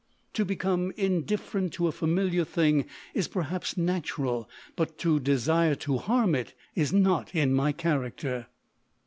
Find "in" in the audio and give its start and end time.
7.35-7.53